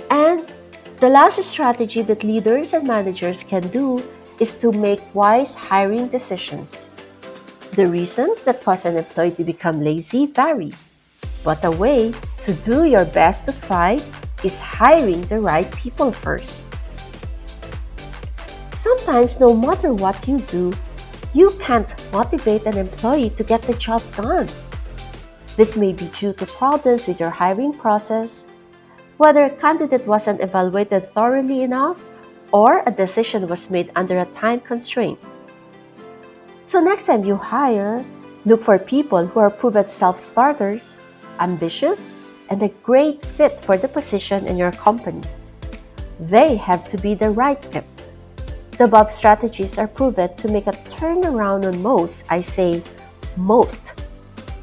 And 0.09 0.47
the 1.03 1.09
last 1.09 1.43
strategy 1.43 2.01
that 2.03 2.23
leaders 2.23 2.71
and 2.71 2.87
managers 2.87 3.43
can 3.43 3.67
do 3.75 3.99
is 4.39 4.57
to 4.59 4.71
make 4.71 5.03
wise 5.13 5.53
hiring 5.53 6.07
decisions. 6.07 6.89
The 7.75 7.87
reasons 7.87 8.41
that 8.43 8.63
cause 8.63 8.85
an 8.85 8.95
employee 8.95 9.31
to 9.31 9.43
become 9.43 9.83
lazy 9.83 10.27
vary, 10.27 10.71
but 11.43 11.59
a 11.65 11.71
way 11.71 12.13
to 12.39 12.53
do 12.63 12.85
your 12.85 13.03
best 13.03 13.47
to 13.47 13.51
fight 13.51 13.99
is 14.45 14.61
hiring 14.61 15.27
the 15.27 15.41
right 15.41 15.67
people 15.75 16.13
first. 16.13 16.67
Sometimes, 18.71 19.41
no 19.41 19.53
matter 19.53 19.93
what 19.93 20.25
you 20.25 20.39
do, 20.39 20.71
you 21.35 21.51
can't 21.59 21.91
motivate 22.13 22.65
an 22.65 22.77
employee 22.77 23.29
to 23.31 23.43
get 23.43 23.61
the 23.63 23.73
job 23.73 24.01
done. 24.15 24.47
This 25.57 25.75
may 25.75 25.91
be 25.91 26.07
due 26.15 26.31
to 26.31 26.45
problems 26.45 27.07
with 27.07 27.19
your 27.19 27.29
hiring 27.29 27.73
process, 27.73 28.45
whether 29.17 29.43
a 29.43 29.49
candidate 29.49 30.07
wasn't 30.07 30.39
evaluated 30.39 31.11
thoroughly 31.11 31.61
enough, 31.63 31.99
or 32.53 32.83
a 32.87 32.91
decision 32.91 33.49
was 33.49 33.69
made 33.69 33.91
under 33.97 34.19
a 34.19 34.31
time 34.39 34.61
constraint. 34.61 35.19
So, 36.67 36.79
next 36.79 37.07
time 37.07 37.25
you 37.25 37.35
hire, 37.35 38.05
look 38.45 38.63
for 38.63 38.79
people 38.79 39.27
who 39.27 39.41
are 39.41 39.51
proven 39.51 39.89
self 39.89 40.19
starters, 40.19 40.95
ambitious, 41.39 42.15
and 42.49 42.63
a 42.63 42.69
great 42.79 43.21
fit 43.21 43.59
for 43.59 43.75
the 43.75 43.89
position 43.89 44.47
in 44.47 44.55
your 44.55 44.71
company. 44.71 45.21
They 46.17 46.55
have 46.55 46.87
to 46.87 46.97
be 46.97 47.13
the 47.13 47.29
right 47.29 47.59
fit. 47.59 47.83
The 48.77 48.83
above 48.83 49.09
strategies 49.09 49.77
are 49.77 49.87
proven 49.87 50.35
to 50.35 50.51
make 50.51 50.67
a 50.67 50.75
turnaround 50.91 51.63
on 51.63 51.81
most, 51.81 52.25
I 52.29 52.41
say 52.41 52.83
most. 53.37 53.95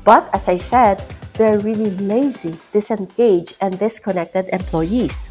But 0.04 0.28
as 0.34 0.50
I 0.50 0.58
said, 0.58 1.00
they're 1.32 1.58
really 1.60 1.88
lazy, 1.96 2.54
disengaged, 2.72 3.56
and 3.62 3.78
disconnected 3.78 4.52
employees. 4.52 5.30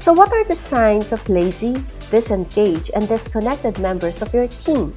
So, 0.00 0.12
what 0.12 0.32
are 0.32 0.42
the 0.42 0.56
signs 0.58 1.12
of 1.12 1.22
lazy, 1.28 1.78
disengaged, 2.10 2.90
and 2.94 3.06
disconnected 3.06 3.78
members 3.78 4.22
of 4.22 4.34
your 4.34 4.48
team? 4.48 4.96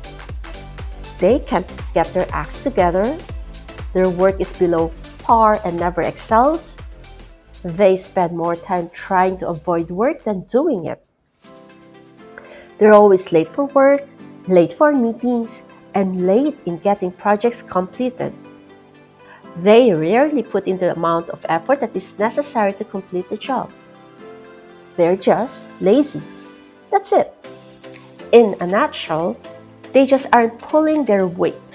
They 1.19 1.37
can't 1.37 1.69
get 1.93 2.11
their 2.13 2.25
acts 2.33 2.63
together, 2.63 3.15
their 3.93 4.09
work 4.09 4.41
is 4.41 4.53
below 4.53 4.91
par 5.21 5.61
and 5.63 5.77
never 5.77 6.01
excels, 6.01 6.79
they 7.61 7.95
spend 7.95 8.33
more 8.35 8.55
time 8.55 8.89
trying 8.89 9.37
to 9.37 9.49
avoid 9.49 9.91
work 9.91 10.23
than 10.23 10.49
doing 10.49 10.85
it. 10.85 11.05
They're 12.81 12.97
always 12.97 13.31
late 13.31 13.47
for 13.47 13.65
work, 13.77 14.09
late 14.47 14.73
for 14.73 14.91
meetings, 14.91 15.61
and 15.93 16.25
late 16.25 16.57
in 16.65 16.79
getting 16.79 17.11
projects 17.11 17.61
completed. 17.61 18.33
They 19.57 19.93
rarely 19.93 20.41
put 20.41 20.65
in 20.65 20.79
the 20.79 20.97
amount 20.97 21.29
of 21.29 21.45
effort 21.47 21.81
that 21.81 21.95
is 21.95 22.17
necessary 22.17 22.73
to 22.73 22.83
complete 22.83 23.29
the 23.29 23.37
job. 23.37 23.69
They're 24.97 25.15
just 25.15 25.69
lazy. 25.79 26.23
That's 26.89 27.13
it. 27.13 27.31
In 28.31 28.57
a 28.59 28.65
nutshell, 28.65 29.37
they 29.93 30.07
just 30.07 30.33
aren't 30.33 30.57
pulling 30.57 31.05
their 31.05 31.27
weight. 31.27 31.69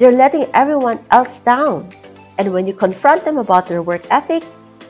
They're 0.00 0.10
letting 0.10 0.50
everyone 0.54 0.98
else 1.12 1.38
down. 1.38 1.94
And 2.36 2.52
when 2.52 2.66
you 2.66 2.74
confront 2.74 3.24
them 3.24 3.38
about 3.38 3.68
their 3.68 3.82
work 3.82 4.02
ethic, 4.10 4.42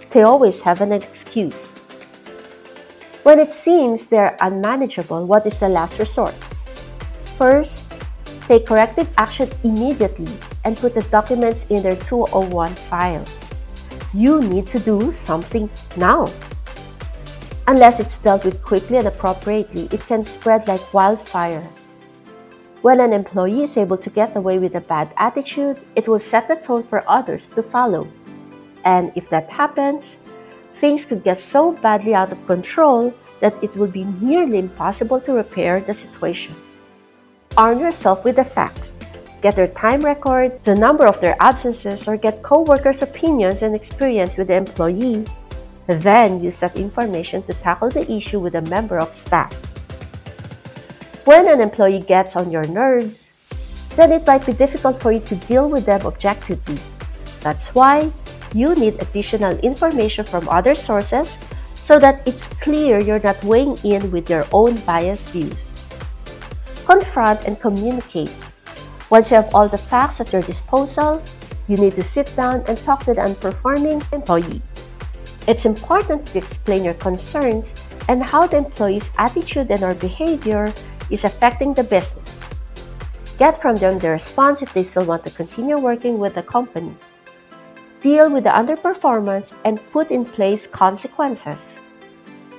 they 0.08 0.22
always 0.22 0.62
have 0.62 0.80
an 0.80 0.92
excuse. 0.92 1.74
When 3.28 3.40
it 3.40 3.52
seems 3.52 4.06
they're 4.06 4.38
unmanageable, 4.40 5.26
what 5.26 5.44
is 5.44 5.60
the 5.60 5.68
last 5.68 5.98
resort? 5.98 6.32
First, 7.36 7.92
take 8.48 8.64
corrective 8.64 9.06
action 9.18 9.50
immediately 9.64 10.32
and 10.64 10.78
put 10.78 10.94
the 10.94 11.02
documents 11.12 11.66
in 11.68 11.82
their 11.82 11.94
201 11.94 12.72
file. 12.72 13.22
You 14.14 14.40
need 14.40 14.66
to 14.68 14.80
do 14.80 15.12
something 15.12 15.68
now. 15.94 16.32
Unless 17.66 18.00
it's 18.00 18.16
dealt 18.16 18.46
with 18.46 18.62
quickly 18.62 18.96
and 18.96 19.08
appropriately, 19.08 19.90
it 19.92 20.06
can 20.06 20.22
spread 20.22 20.66
like 20.66 20.94
wildfire. 20.94 21.68
When 22.80 22.98
an 22.98 23.12
employee 23.12 23.64
is 23.64 23.76
able 23.76 23.98
to 23.98 24.08
get 24.08 24.36
away 24.36 24.58
with 24.58 24.74
a 24.74 24.80
bad 24.80 25.12
attitude, 25.18 25.76
it 25.96 26.08
will 26.08 26.18
set 26.18 26.48
the 26.48 26.56
tone 26.56 26.82
for 26.82 27.04
others 27.06 27.50
to 27.50 27.62
follow. 27.62 28.08
And 28.86 29.12
if 29.16 29.28
that 29.28 29.50
happens, 29.50 30.16
things 30.80 31.04
could 31.04 31.24
get 31.24 31.40
so 31.40 31.72
badly 31.72 32.14
out 32.14 32.32
of 32.32 32.46
control 32.46 33.12
that 33.40 33.54
it 33.62 33.74
would 33.76 33.92
be 33.92 34.04
nearly 34.20 34.58
impossible 34.58 35.20
to 35.20 35.32
repair 35.32 35.80
the 35.80 35.94
situation. 35.94 36.54
Arm 37.56 37.80
yourself 37.80 38.24
with 38.24 38.36
the 38.36 38.44
facts. 38.44 38.94
Get 39.42 39.54
their 39.54 39.68
time 39.68 40.02
record, 40.02 40.62
the 40.64 40.74
number 40.74 41.06
of 41.06 41.20
their 41.20 41.36
absences, 41.40 42.08
or 42.08 42.16
get 42.16 42.42
co-workers' 42.42 43.02
opinions 43.02 43.62
and 43.62 43.74
experience 43.74 44.36
with 44.36 44.48
the 44.48 44.54
employee. 44.54 45.24
Then 45.86 46.42
use 46.42 46.60
that 46.60 46.76
information 46.76 47.42
to 47.44 47.54
tackle 47.54 47.90
the 47.90 48.10
issue 48.10 48.40
with 48.40 48.54
a 48.56 48.62
member 48.62 48.98
of 48.98 49.14
staff. 49.14 49.54
When 51.24 51.46
an 51.46 51.60
employee 51.60 52.00
gets 52.00 52.36
on 52.36 52.50
your 52.50 52.66
nerves, 52.66 53.32
then 53.94 54.12
it 54.12 54.26
might 54.26 54.46
be 54.46 54.52
difficult 54.52 55.00
for 55.00 55.12
you 55.12 55.20
to 55.20 55.36
deal 55.46 55.68
with 55.68 55.86
them 55.86 56.06
objectively. 56.06 56.78
That's 57.40 57.74
why 57.74 58.12
you 58.54 58.74
need 58.74 59.00
additional 59.02 59.56
information 59.58 60.24
from 60.24 60.48
other 60.48 60.74
sources 60.74 61.38
so 61.74 61.98
that 61.98 62.26
it's 62.26 62.46
clear 62.60 63.00
you're 63.00 63.20
not 63.20 63.42
weighing 63.44 63.76
in 63.84 64.10
with 64.10 64.28
your 64.28 64.46
own 64.52 64.76
biased 64.82 65.30
views. 65.30 65.72
Confront 66.84 67.44
and 67.44 67.60
communicate. 67.60 68.34
Once 69.10 69.30
you 69.30 69.36
have 69.36 69.54
all 69.54 69.68
the 69.68 69.78
facts 69.78 70.20
at 70.20 70.32
your 70.32 70.42
disposal, 70.42 71.22
you 71.68 71.76
need 71.76 71.94
to 71.94 72.02
sit 72.02 72.32
down 72.36 72.64
and 72.66 72.76
talk 72.78 73.04
to 73.04 73.14
the 73.14 73.20
unperforming 73.20 74.00
employee. 74.12 74.62
It's 75.46 75.64
important 75.64 76.26
to 76.26 76.38
explain 76.38 76.84
your 76.84 76.94
concerns 76.94 77.74
and 78.08 78.22
how 78.22 78.46
the 78.46 78.58
employee's 78.58 79.10
attitude 79.16 79.70
and 79.70 79.82
or 79.82 79.94
behavior 79.94 80.72
is 81.10 81.24
affecting 81.24 81.74
the 81.74 81.84
business. 81.84 82.44
Get 83.38 83.60
from 83.60 83.76
them 83.76 83.98
the 83.98 84.10
response 84.10 84.62
if 84.62 84.74
they 84.74 84.82
still 84.82 85.04
want 85.04 85.24
to 85.24 85.30
continue 85.30 85.78
working 85.78 86.18
with 86.18 86.34
the 86.34 86.42
company. 86.42 86.92
Deal 88.00 88.30
with 88.30 88.44
the 88.44 88.50
underperformance 88.50 89.52
and 89.64 89.80
put 89.90 90.10
in 90.10 90.24
place 90.24 90.66
consequences. 90.66 91.80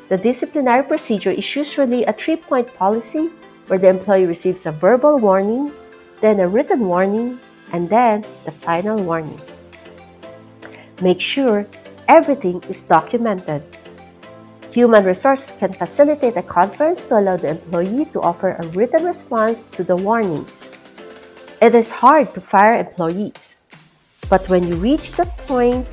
The 0.10 0.18
disciplinary 0.18 0.84
procedure 0.84 1.32
is 1.32 1.56
usually 1.56 2.04
a 2.04 2.14
three 2.14 2.36
point 2.36 2.74
policy 2.76 3.30
where 3.68 3.80
the 3.80 3.90
employee 3.90 4.26
receives 4.26 4.66
a 4.66 4.72
verbal 4.72 5.18
warning, 5.18 5.72
then 6.20 6.40
a 6.40 6.48
written 6.48 6.88
warning, 6.88 7.40
and 7.72 7.88
then 7.88 8.26
the 8.44 8.52
final 8.52 9.02
warning. 9.02 9.40
Make 11.02 11.22
sure 11.22 11.68
everything 12.08 12.62
is 12.68 12.82
documented. 12.82 13.64
Human 14.72 15.06
Resources 15.06 15.56
can 15.58 15.72
facilitate 15.74 16.36
a 16.36 16.44
conference 16.44 17.04
to 17.06 17.18
allow 17.18 17.38
the 17.38 17.50
employee 17.50 18.06
to 18.12 18.22
offer 18.22 18.58
a 18.60 18.68
written 18.70 19.06
response 19.06 19.64
to 19.66 19.84
the 19.84 19.96
warnings. 19.96 20.70
It 21.62 21.76
is 21.76 21.92
hard 21.92 22.34
to 22.34 22.42
fire 22.42 22.78
employees, 22.80 23.59
but 24.30 24.48
when 24.48 24.68
you 24.68 24.76
reach 24.76 25.14
that 25.14 25.36
point, 25.50 25.88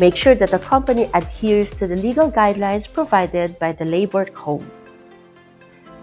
make 0.00 0.16
sure 0.16 0.34
that 0.34 0.50
the 0.50 0.58
company 0.58 1.08
adheres 1.14 1.72
to 1.74 1.86
the 1.86 1.96
legal 1.96 2.30
guidelines 2.30 2.92
provided 2.92 3.58
by 3.58 3.72
the 3.72 3.84
Labor 3.84 4.26
Code. 4.26 4.66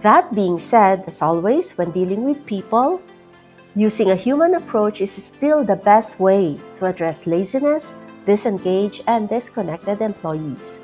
That 0.01 0.33
being 0.33 0.57
said, 0.57 1.03
as 1.07 1.21
always, 1.21 1.77
when 1.77 1.91
dealing 1.91 2.23
with 2.23 2.45
people, 2.45 3.01
using 3.75 4.11
a 4.11 4.15
human 4.15 4.55
approach 4.55 5.01
is 5.01 5.11
still 5.11 5.63
the 5.63 5.75
best 5.75 6.19
way 6.19 6.59
to 6.75 6.85
address 6.85 7.27
laziness, 7.27 7.95
disengaged, 8.25 9.03
and 9.07 9.27
disconnected 9.27 10.01
employees. 10.01 10.79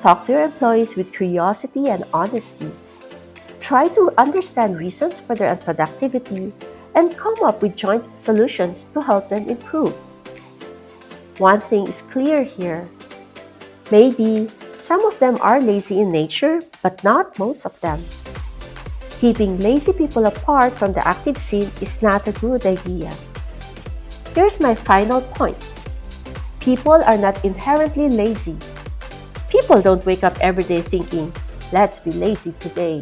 Talk 0.00 0.22
to 0.24 0.32
your 0.32 0.42
employees 0.42 0.96
with 0.96 1.12
curiosity 1.12 1.88
and 1.90 2.04
honesty. 2.14 2.70
Try 3.60 3.88
to 3.88 4.10
understand 4.16 4.78
reasons 4.78 5.20
for 5.20 5.34
their 5.34 5.54
unproductivity 5.54 6.52
and 6.94 7.16
come 7.16 7.36
up 7.42 7.62
with 7.62 7.76
joint 7.76 8.06
solutions 8.18 8.84
to 8.86 9.02
help 9.02 9.28
them 9.28 9.48
improve. 9.48 9.94
One 11.38 11.60
thing 11.60 11.86
is 11.86 12.02
clear 12.02 12.42
here. 12.42 12.88
Maybe 13.90 14.48
some 14.78 15.04
of 15.04 15.18
them 15.18 15.38
are 15.40 15.60
lazy 15.60 16.00
in 16.00 16.10
nature, 16.10 16.62
but 16.82 17.02
not 17.02 17.38
most 17.38 17.64
of 17.64 17.80
them. 17.80 18.02
Keeping 19.18 19.58
lazy 19.58 19.92
people 19.92 20.26
apart 20.26 20.72
from 20.72 20.92
the 20.92 21.06
active 21.06 21.38
scene 21.38 21.70
is 21.80 22.02
not 22.02 22.26
a 22.28 22.32
good 22.32 22.66
idea. 22.66 23.10
Here's 24.34 24.60
my 24.60 24.74
final 24.74 25.20
point 25.34 25.58
people 26.60 27.02
are 27.02 27.18
not 27.18 27.42
inherently 27.44 28.08
lazy. 28.08 28.56
People 29.48 29.82
don't 29.82 30.04
wake 30.04 30.22
up 30.22 30.36
every 30.40 30.62
day 30.62 30.82
thinking, 30.82 31.32
let's 31.72 31.98
be 31.98 32.12
lazy 32.12 32.52
today. 32.52 33.00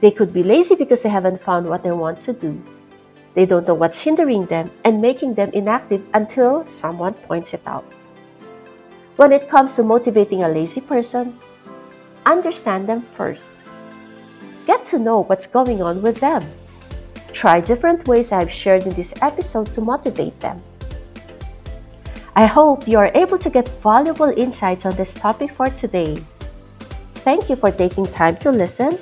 They 0.00 0.10
could 0.10 0.32
be 0.32 0.42
lazy 0.42 0.74
because 0.74 1.02
they 1.02 1.08
haven't 1.08 1.40
found 1.40 1.68
what 1.68 1.82
they 1.82 1.90
want 1.90 2.20
to 2.22 2.32
do. 2.32 2.62
They 3.34 3.46
don't 3.46 3.66
know 3.66 3.74
what's 3.74 4.00
hindering 4.00 4.46
them 4.46 4.70
and 4.84 5.02
making 5.02 5.34
them 5.34 5.50
inactive 5.52 6.02
until 6.14 6.64
someone 6.64 7.14
points 7.14 7.54
it 7.54 7.62
out. 7.66 7.84
When 9.16 9.32
it 9.32 9.48
comes 9.48 9.74
to 9.76 9.82
motivating 9.82 10.44
a 10.44 10.48
lazy 10.48 10.80
person, 10.80 11.38
understand 12.24 12.88
them 12.88 13.02
first. 13.02 13.64
Get 14.66 14.84
to 14.86 14.98
know 14.98 15.22
what's 15.24 15.46
going 15.46 15.82
on 15.82 16.02
with 16.02 16.20
them. 16.20 16.44
Try 17.32 17.60
different 17.60 18.06
ways 18.06 18.32
I've 18.32 18.50
shared 18.50 18.84
in 18.84 18.94
this 18.94 19.14
episode 19.22 19.72
to 19.72 19.80
motivate 19.80 20.38
them. 20.40 20.62
I 22.36 22.46
hope 22.46 22.86
you 22.86 22.98
are 22.98 23.10
able 23.14 23.38
to 23.38 23.50
get 23.50 23.68
valuable 23.82 24.30
insights 24.36 24.86
on 24.86 24.94
this 24.94 25.14
topic 25.14 25.50
for 25.50 25.66
today. 25.66 26.22
Thank 27.26 27.50
you 27.50 27.56
for 27.56 27.72
taking 27.72 28.06
time 28.06 28.36
to 28.38 28.50
listen 28.50 28.98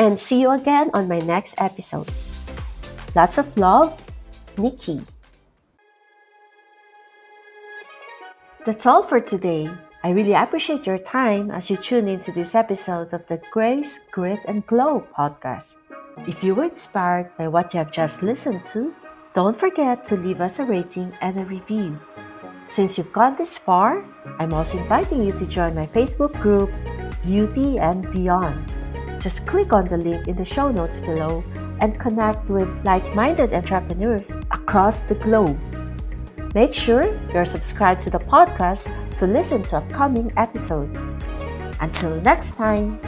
and 0.00 0.18
see 0.18 0.40
you 0.40 0.50
again 0.50 0.90
on 0.94 1.06
my 1.06 1.20
next 1.20 1.54
episode. 1.60 2.08
Lots 3.14 3.36
of 3.36 3.56
love, 3.58 4.00
Nikki. 4.56 5.02
That's 8.64 8.86
all 8.86 9.02
for 9.02 9.20
today. 9.20 9.68
I 10.02 10.10
really 10.10 10.32
appreciate 10.32 10.86
your 10.86 10.96
time 10.96 11.50
as 11.50 11.68
you 11.68 11.76
tune 11.76 12.08
into 12.08 12.32
this 12.32 12.54
episode 12.54 13.12
of 13.12 13.26
the 13.26 13.42
Grace, 13.52 14.00
Grit, 14.10 14.40
and 14.48 14.64
Glow 14.64 15.04
podcast. 15.12 15.76
If 16.26 16.42
you 16.42 16.54
were 16.54 16.64
inspired 16.64 17.30
by 17.36 17.48
what 17.48 17.74
you 17.74 17.78
have 17.78 17.92
just 17.92 18.22
listened 18.22 18.64
to, 18.72 18.94
don't 19.34 19.56
forget 19.56 20.02
to 20.06 20.16
leave 20.16 20.40
us 20.40 20.58
a 20.58 20.64
rating 20.64 21.12
and 21.20 21.38
a 21.38 21.44
review. 21.44 22.00
Since 22.66 22.96
you've 22.96 23.12
gone 23.12 23.36
this 23.36 23.58
far, 23.58 24.02
I'm 24.38 24.54
also 24.54 24.78
inviting 24.78 25.24
you 25.24 25.32
to 25.32 25.46
join 25.46 25.74
my 25.74 25.86
Facebook 25.86 26.32
group, 26.40 26.72
Beauty 27.22 27.78
and 27.78 28.10
Beyond. 28.12 28.79
Just 29.20 29.46
click 29.46 29.72
on 29.72 29.84
the 29.84 29.98
link 29.98 30.28
in 30.28 30.36
the 30.36 30.44
show 30.44 30.70
notes 30.70 30.98
below 30.98 31.44
and 31.80 31.98
connect 32.00 32.48
with 32.48 32.68
like 32.84 33.04
minded 33.14 33.52
entrepreneurs 33.52 34.34
across 34.50 35.02
the 35.02 35.14
globe. 35.14 35.58
Make 36.54 36.72
sure 36.72 37.14
you're 37.32 37.44
subscribed 37.44 38.02
to 38.02 38.10
the 38.10 38.18
podcast 38.18 38.88
to 39.16 39.26
listen 39.26 39.62
to 39.64 39.76
upcoming 39.76 40.32
episodes. 40.36 41.10
Until 41.80 42.20
next 42.22 42.56
time, 42.56 42.98